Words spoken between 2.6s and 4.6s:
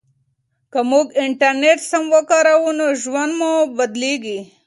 نو ژوند مو بدلیږي.